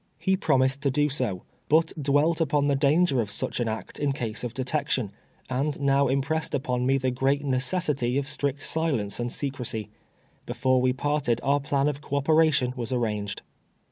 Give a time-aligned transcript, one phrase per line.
[0.17, 4.13] He promised to do so, l)ut dwelt upon the danger of such an act in
[4.13, 5.11] case of detection,
[5.47, 9.91] and now impressed upon me the great necessity of strict silence and secresy.
[10.47, 13.43] Before we parted our plan of operation was arranged.